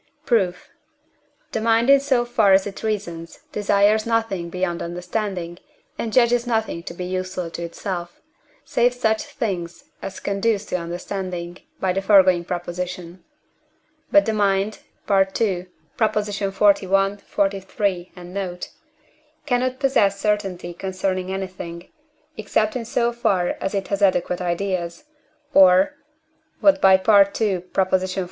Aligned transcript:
Proof. 0.25 0.69
The 1.51 1.61
mind, 1.61 1.87
in 1.91 1.99
so 1.99 2.25
far 2.25 2.53
as 2.53 2.65
it 2.65 2.81
reasons, 2.81 3.41
desires 3.51 4.07
nothing 4.07 4.49
beyond 4.49 4.81
understanding, 4.81 5.59
and 5.95 6.11
judges 6.11 6.47
nothing 6.47 6.81
to 6.89 6.95
be 6.95 7.05
useful 7.05 7.51
to 7.51 7.61
itself, 7.63 8.19
save 8.65 8.95
such 8.95 9.21
things 9.25 9.91
as 10.01 10.19
conduce 10.19 10.65
to 10.65 10.77
understanding 10.79 11.59
(by 11.79 11.93
the 11.93 12.01
foregoing 12.01 12.45
Prop.). 12.45 12.65
But 12.65 14.25
the 14.25 14.33
mind 14.33 14.79
(II. 15.07 15.67
xli., 15.99 16.51
xliii. 17.37 18.11
and 18.15 18.33
note) 18.33 18.69
cannot 19.45 19.79
possess 19.79 20.19
certainty 20.19 20.73
concerning 20.73 21.31
anything, 21.31 21.89
except 22.37 22.75
in 22.75 22.85
so 22.85 23.13
far 23.13 23.49
as 23.61 23.75
it 23.75 23.89
has 23.89 24.01
adequate 24.01 24.41
ideas, 24.41 25.03
or 25.53 25.93
(what 26.59 26.81
by 26.81 26.95
II. 27.37 27.61
xl. 28.03 28.19